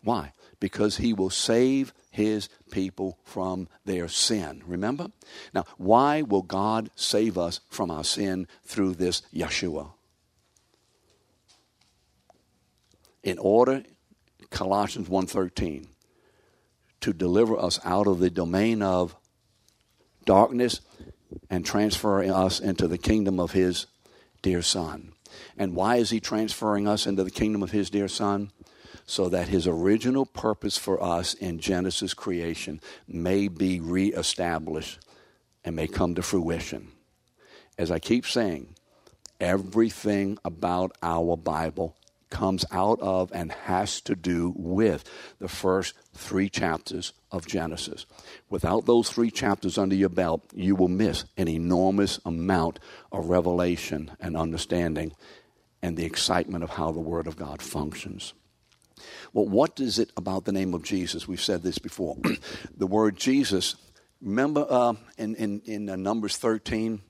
[0.02, 0.32] Why?
[0.58, 4.62] Because he will save his people from their sin.
[4.66, 5.08] Remember?
[5.54, 9.92] Now, why will God save us from our sin through this Yeshua?
[13.22, 13.84] In order,
[14.50, 15.88] Colossians 1:13,
[17.00, 19.16] to deliver us out of the domain of
[20.26, 20.80] darkness
[21.50, 23.86] and transfer us into the kingdom of his
[24.42, 25.12] dear son.
[25.56, 28.50] And why is he transferring us into the kingdom of his dear son?
[29.06, 34.98] So that his original purpose for us in Genesis creation may be reestablished
[35.64, 36.92] and may come to fruition.
[37.76, 38.74] As I keep saying,
[39.40, 41.96] everything about our Bible
[42.34, 48.06] comes out of and has to do with the first three chapters of Genesis.
[48.50, 52.80] Without those three chapters under your belt, you will miss an enormous amount
[53.12, 55.12] of revelation and understanding
[55.80, 58.34] and the excitement of how the Word of God functions.
[59.32, 61.28] Well, what is it about the name of Jesus?
[61.28, 62.16] We've said this before.
[62.76, 63.76] the word Jesus,
[64.20, 67.00] remember uh, in, in, in uh, Numbers 13,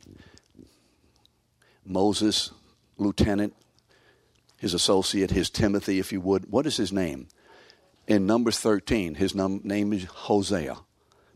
[1.87, 2.51] Moses,
[2.97, 3.55] lieutenant,
[4.65, 6.51] his associate, his Timothy, if you would.
[6.51, 7.29] What is his name?
[8.07, 10.79] In Numbers 13, his num- name is Hosea.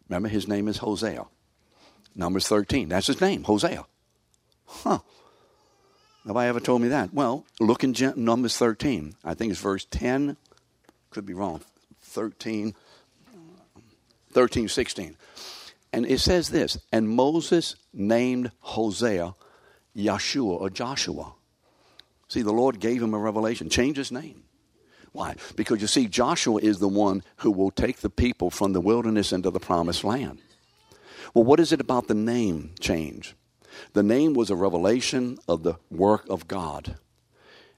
[0.08, 1.26] Remember, his name is Hosea.
[2.14, 3.84] Numbers 13, that's his name, Hosea.
[4.64, 5.00] Huh.
[6.24, 7.12] Nobody ever told me that.
[7.12, 9.14] Well, look in Gen- Numbers 13.
[9.22, 10.38] I think it's verse 10.
[11.10, 11.60] Could be wrong.
[12.00, 12.74] 13,
[14.32, 15.16] 13, 16.
[15.92, 19.34] And it says this And Moses named Hosea
[19.94, 21.34] Yeshua or Joshua.
[22.28, 23.70] See, the Lord gave him a revelation.
[23.70, 24.44] Change his name.
[25.12, 25.36] Why?
[25.56, 29.32] Because you see, Joshua is the one who will take the people from the wilderness
[29.32, 30.38] into the promised land.
[31.34, 33.34] Well, what is it about the name change?
[33.92, 36.96] The name was a revelation of the work of God.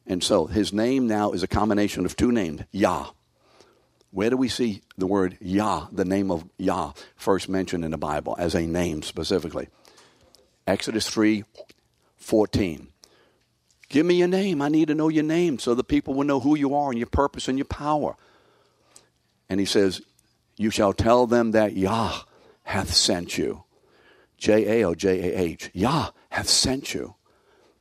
[0.06, 3.10] And so his name now is a combination of two names Yah.
[4.10, 7.98] Where do we see the word Yah, the name of Yah, first mentioned in the
[7.98, 9.68] Bible as a name specifically?
[10.66, 11.44] Exodus 3
[12.16, 12.88] 14.
[13.90, 14.62] Give me your name.
[14.62, 16.98] I need to know your name so the people will know who you are and
[16.98, 18.16] your purpose and your power.
[19.48, 20.00] And he says,
[20.56, 22.20] You shall tell them that Yah
[22.62, 23.64] hath sent you.
[24.38, 25.70] J A O J A H.
[25.74, 27.16] Yah hath sent you.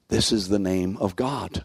[0.10, 1.64] This is the name of God.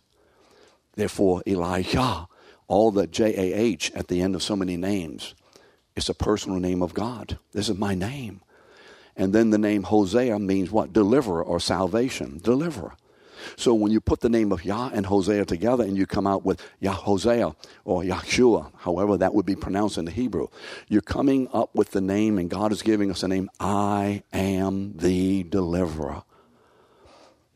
[0.94, 2.28] Therefore, Elijah,
[2.68, 5.34] all the J A H at the end of so many names,
[5.96, 7.38] is a personal name of God.
[7.52, 8.42] This is my name.
[9.16, 10.92] And then the name Hosea means what?
[10.92, 12.40] Deliverer or salvation.
[12.42, 12.92] Deliverer.
[13.56, 16.44] So when you put the name of Yah and Hosea together and you come out
[16.44, 17.54] with Yah Hosea
[17.84, 20.48] or Yahshua, however that would be pronounced in the Hebrew,
[20.88, 24.96] you're coming up with the name and God is giving us a name I am
[24.96, 26.22] the deliverer.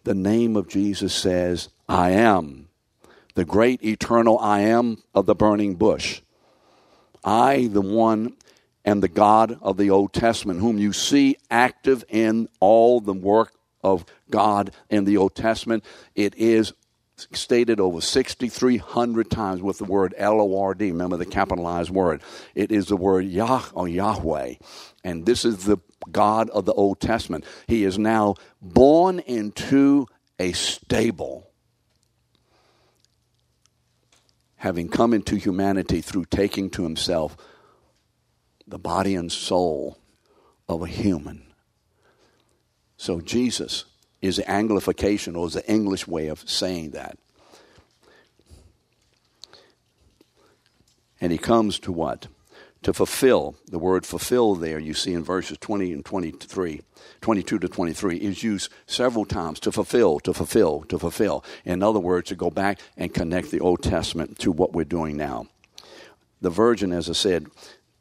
[0.05, 2.69] The name of Jesus says, I am
[3.35, 6.23] the great eternal I am of the burning bush.
[7.25, 8.37] I, the one
[8.85, 13.53] and the God of the Old Testament, whom you see active in all the work
[13.83, 15.85] of God in the Old Testament.
[16.15, 16.73] It is
[17.33, 20.91] stated over 6,300 times with the word L O R D.
[20.91, 22.23] Remember the capitalized word.
[22.55, 24.55] It is the word Yah or Yahweh.
[25.05, 25.79] And this is the
[26.11, 27.45] God of the Old Testament.
[27.67, 30.07] He is now born into
[30.39, 31.51] a stable,
[34.57, 37.37] having come into humanity through taking to himself
[38.67, 39.99] the body and soul
[40.69, 41.48] of a human.
[42.99, 43.85] So Jesus
[44.21, 47.17] is the Anglification or is the English way of saying that.
[51.21, 52.27] And he comes to what?
[52.83, 53.55] To fulfill.
[53.71, 56.83] The word fulfill there, you see in verses 20 and 23,
[57.21, 61.45] 22 to 23, is used several times to fulfill, to fulfill, to fulfill.
[61.65, 65.17] In other words, to go back and connect the Old Testament to what we're doing
[65.17, 65.47] now.
[66.41, 67.47] The virgin, as I said,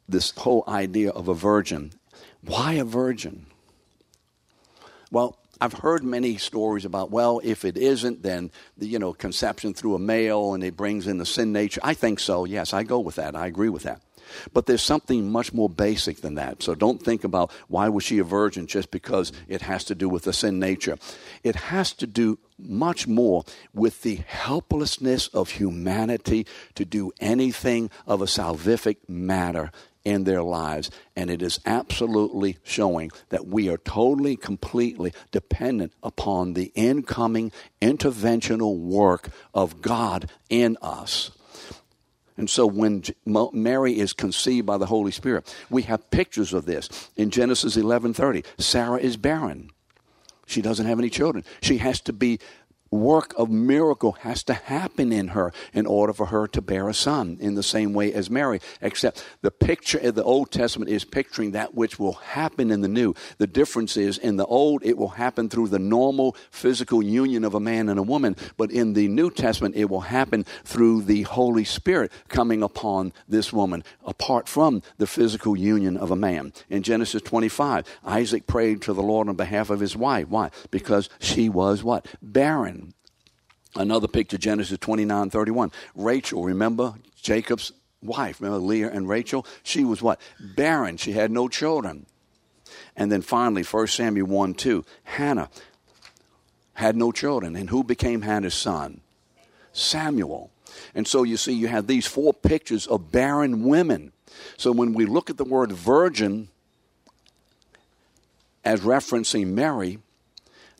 [0.08, 1.92] this whole idea of a virgin.
[2.44, 3.46] Why a virgin?
[5.10, 9.74] Well, I've heard many stories about, well, if it isn't, then, the, you know, conception
[9.74, 11.80] through a male and it brings in the sin nature.
[11.82, 12.44] I think so.
[12.44, 13.34] Yes, I go with that.
[13.34, 14.00] I agree with that.
[14.52, 16.62] But there's something much more basic than that.
[16.62, 20.08] So don't think about why was she a virgin just because it has to do
[20.08, 20.96] with the sin nature.
[21.42, 28.20] It has to do much more with the helplessness of humanity to do anything of
[28.20, 29.70] a salvific matter
[30.04, 30.90] in their lives.
[31.14, 38.78] And it is absolutely showing that we are totally, completely dependent upon the incoming interventional
[38.78, 41.30] work of God in us.
[42.38, 47.10] And so when Mary is conceived by the Holy Spirit, we have pictures of this.
[47.16, 49.70] In Genesis 11:30, Sarah is barren.
[50.46, 51.44] She doesn't have any children.
[51.60, 52.38] She has to be
[52.90, 56.94] work of miracle has to happen in her in order for her to bear a
[56.94, 58.60] son in the same way as Mary.
[58.80, 62.88] Except the picture in the Old Testament is picturing that which will happen in the
[62.88, 63.14] New.
[63.38, 67.54] The difference is in the Old, it will happen through the normal physical union of
[67.54, 71.22] a man and a woman, but in the New Testament, it will happen through the
[71.22, 76.52] Holy Spirit coming upon this woman, apart from the physical union of a man.
[76.68, 80.28] In Genesis 25, Isaac prayed to the Lord on behalf of his wife.
[80.28, 80.50] Why?
[80.70, 82.06] Because she was what?
[82.22, 82.77] Barren.
[83.78, 85.70] Another picture, Genesis 29 31.
[85.94, 87.72] Rachel, remember Jacob's
[88.02, 89.46] wife, remember Leah and Rachel?
[89.62, 90.20] She was what?
[90.40, 90.96] Barren.
[90.96, 92.06] She had no children.
[92.96, 94.84] And then finally, 1 Samuel 1 2.
[95.04, 95.48] Hannah
[96.74, 97.54] had no children.
[97.54, 99.00] And who became Hannah's son?
[99.72, 100.50] Samuel.
[100.92, 104.10] And so you see, you have these four pictures of barren women.
[104.56, 106.48] So when we look at the word virgin
[108.64, 110.00] as referencing Mary,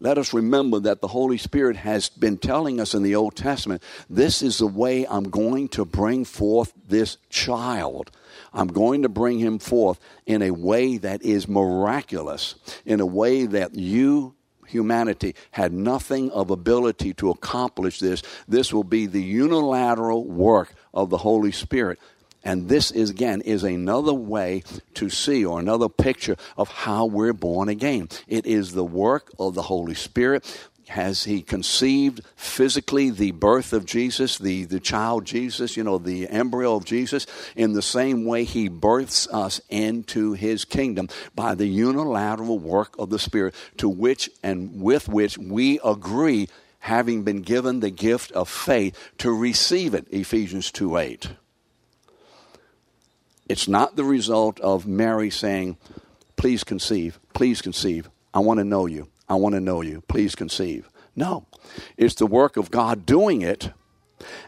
[0.01, 3.82] let us remember that the Holy Spirit has been telling us in the Old Testament
[4.09, 8.11] this is the way I'm going to bring forth this child.
[8.53, 12.55] I'm going to bring him forth in a way that is miraculous,
[12.86, 14.34] in a way that you,
[14.66, 18.22] humanity, had nothing of ability to accomplish this.
[18.46, 21.99] This will be the unilateral work of the Holy Spirit
[22.45, 24.62] and this is again is another way
[24.95, 28.09] to see or another picture of how we're born again.
[28.26, 30.45] It is the work of the Holy Spirit
[30.89, 36.28] has he conceived physically the birth of Jesus, the, the child Jesus, you know, the
[36.28, 37.26] embryo of Jesus,
[37.57, 43.11] in the same way he births us into his kingdom by the unilateral work of
[43.11, 46.49] the Spirit, to which and with which we agree,
[46.80, 51.28] having been given the gift of faith, to receive it, Ephesians 2 8.
[53.49, 55.76] It's not the result of Mary saying,
[56.36, 58.09] Please conceive, please conceive.
[58.32, 59.09] I want to know you.
[59.28, 60.03] I want to know you.
[60.03, 60.88] Please conceive.
[61.16, 61.46] No,
[61.96, 63.72] it's the work of God doing it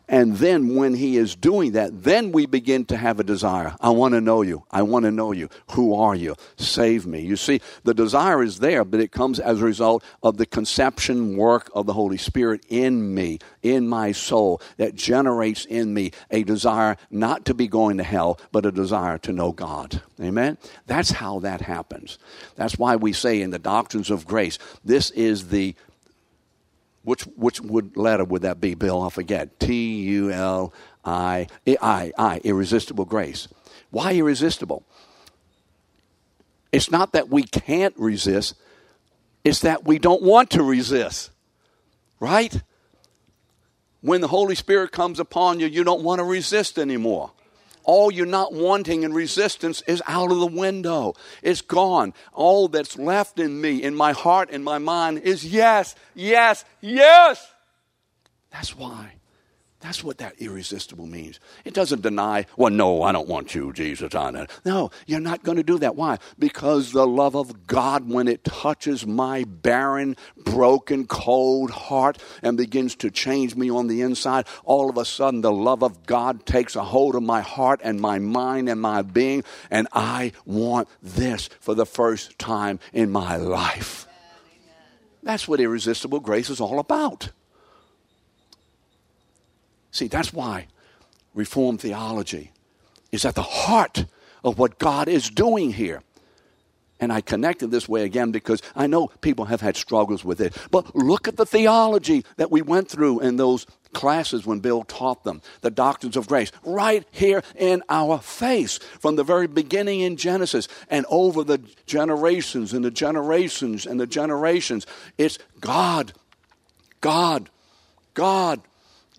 [0.08, 3.76] and then when he is doing that, then we begin to have a desire.
[3.80, 4.64] I want to know you.
[4.70, 5.48] I want to know you.
[5.72, 6.34] Who are you?
[6.56, 7.20] Save me.
[7.20, 11.36] You see, the desire is there, but it comes as a result of the conception
[11.36, 16.42] work of the Holy Spirit in me, in my soul, that generates in me a
[16.42, 20.02] desire not to be going to hell, but a desire to know God.
[20.20, 20.58] Amen?
[20.86, 22.18] That's how that happens.
[22.56, 25.74] That's why we say in the doctrines of grace, this is the
[27.10, 29.02] which which would letter would that be, Bill?
[29.02, 29.58] I forget.
[29.58, 30.72] T U L
[31.04, 33.48] I I I irresistible grace.
[33.90, 34.84] Why irresistible?
[36.70, 38.54] It's not that we can't resist,
[39.42, 41.32] it's that we don't want to resist.
[42.20, 42.62] Right?
[44.02, 47.32] When the Holy Spirit comes upon you, you don't want to resist anymore
[47.90, 51.14] all you're not wanting in resistance is out of the window.
[51.42, 52.14] It's gone.
[52.32, 57.52] All that's left in me, in my heart, in my mind is yes, yes, yes.
[58.52, 59.19] That's why.
[59.80, 61.40] That's what that irresistible means.
[61.64, 64.50] It doesn't deny, well, no, I don't want you, Jesus, on it.
[64.62, 65.96] No, you're not going to do that.
[65.96, 66.18] Why?
[66.38, 72.94] Because the love of God, when it touches my barren, broken, cold heart and begins
[72.96, 76.76] to change me on the inside, all of a sudden the love of God takes
[76.76, 81.48] a hold of my heart and my mind and my being, and I want this
[81.58, 84.06] for the first time in my life.
[85.22, 87.30] That's what irresistible grace is all about.
[89.90, 90.66] See, that's why
[91.34, 92.52] Reformed theology
[93.12, 94.04] is at the heart
[94.44, 96.02] of what God is doing here.
[97.00, 100.54] And I connected this way again because I know people have had struggles with it.
[100.70, 105.24] But look at the theology that we went through in those classes when Bill taught
[105.24, 110.16] them, the doctrines of grace, right here in our face from the very beginning in
[110.16, 114.86] Genesis and over the generations and the generations and the generations.
[115.16, 116.12] It's God,
[117.00, 117.48] God,
[118.12, 118.60] God,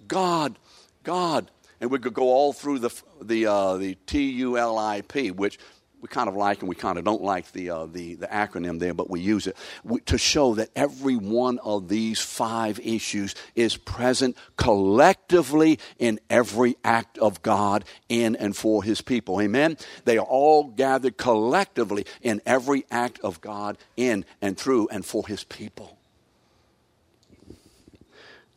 [0.07, 0.57] God,
[1.03, 1.49] God.
[1.79, 5.31] And we could go all through the, the, uh, the T U L I P,
[5.31, 5.57] which
[6.01, 8.79] we kind of like and we kind of don't like the, uh, the, the acronym
[8.79, 13.35] there, but we use it we, to show that every one of these five issues
[13.55, 19.39] is present collectively in every act of God in and for His people.
[19.41, 19.77] Amen?
[20.05, 25.27] They are all gathered collectively in every act of God in and through and for
[25.27, 25.97] His people.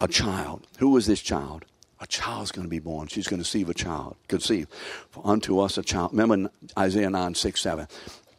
[0.00, 0.66] A child.
[0.78, 1.66] Who was this child?
[2.00, 3.08] A child's going to be born.
[3.08, 4.16] She's going to conceive a child.
[4.28, 4.68] Conceive.
[5.10, 6.12] For unto us a child.
[6.12, 7.86] Remember Isaiah 9, 6, 7.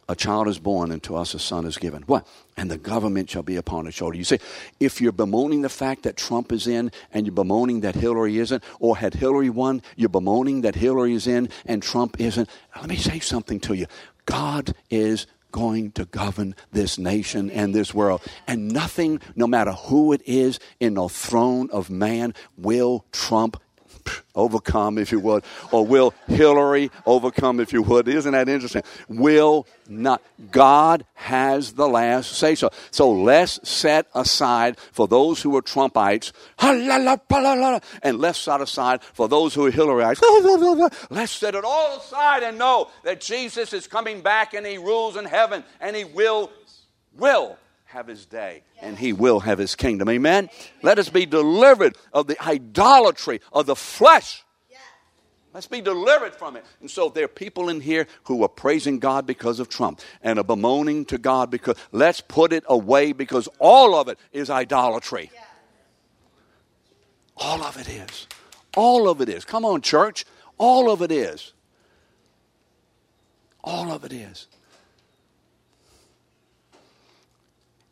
[0.08, 2.02] a child is born, and to us a son is given.
[2.02, 2.26] What?
[2.56, 4.16] And the government shall be upon his shoulder.
[4.16, 4.38] You say,
[4.78, 8.62] if you're bemoaning the fact that Trump is in, and you're bemoaning that Hillary isn't,
[8.78, 12.48] or had Hillary won, you're bemoaning that Hillary is in and Trump isn't.
[12.76, 13.86] Let me say something to you.
[14.26, 15.26] God is
[15.56, 18.20] going to govern this nation and this world.
[18.46, 23.56] And nothing, no matter who it is in the throne of man, will trump
[24.34, 28.08] overcome, if you would, or will Hillary overcome, if you would.
[28.08, 28.82] Isn't that interesting?
[29.08, 30.22] Will not.
[30.50, 32.70] God has the last say so.
[32.90, 39.54] So let's set aside for those who are Trumpites, and let's set aside for those
[39.54, 40.20] who are Hillaryites.
[41.10, 45.16] Let's set it all aside and know that Jesus is coming back and he rules
[45.16, 46.50] in heaven and he will,
[47.16, 47.56] will
[47.86, 50.08] have his day and he will have his kingdom.
[50.08, 50.44] Amen?
[50.44, 50.50] Amen?
[50.82, 54.44] Let us be delivered of the idolatry of the flesh.
[55.56, 56.66] Let's be delivered from it.
[56.82, 60.38] And so there are people in here who are praising God because of Trump and
[60.38, 65.30] are bemoaning to God because let's put it away because all of it is idolatry.
[67.38, 68.26] All of it is.
[68.76, 69.46] All of it is.
[69.46, 70.26] Come on, church.
[70.58, 71.54] All of it is.
[73.64, 74.48] All of it is.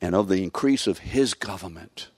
[0.04, 2.08] And of the increase of his government.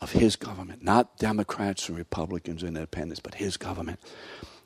[0.00, 3.98] Of his government, not Democrats and Republicans and independents, but his government.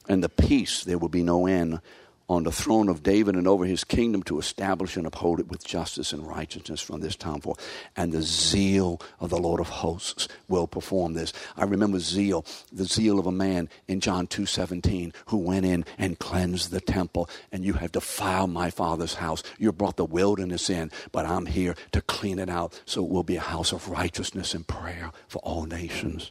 [0.08, 1.80] And the peace, there will be no end
[2.28, 5.64] on the throne of David and over his kingdom to establish and uphold it with
[5.64, 7.60] justice and righteousness from this time forth.
[7.96, 11.32] And the zeal of the Lord of hosts will perform this.
[11.56, 16.18] I remember zeal, the zeal of a man in John 2.17 who went in and
[16.18, 17.28] cleansed the temple.
[17.52, 19.42] And you have defiled my father's house.
[19.58, 23.22] You brought the wilderness in, but I'm here to clean it out so it will
[23.22, 26.30] be a house of righteousness and prayer for all nations.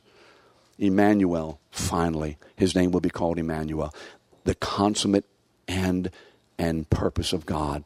[0.80, 3.94] Emmanuel, finally, his name will be called Emmanuel,
[4.44, 5.26] the consummate
[5.68, 6.12] end
[6.58, 7.84] and purpose of God.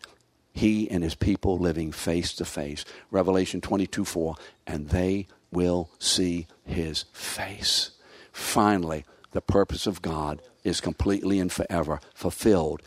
[0.53, 2.83] He and his people living face to face.
[3.11, 4.35] Revelation 22 4.
[4.65, 7.91] And they will see his face.
[8.31, 12.81] Finally, the purpose of God is completely and forever fulfilled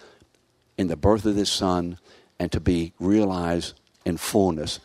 [0.76, 1.98] in the birth of this Son
[2.38, 4.80] and to be realized in fullness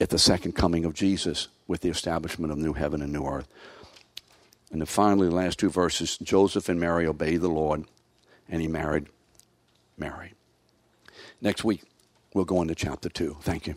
[0.00, 3.48] at the second coming of Jesus with the establishment of new heaven and new earth.
[4.70, 7.84] And then finally, the last two verses Joseph and Mary obeyed the Lord,
[8.48, 9.06] and he married
[9.96, 10.34] Mary.
[11.40, 11.82] Next week,
[12.34, 13.38] we'll go into chapter 2.
[13.42, 13.76] Thank you.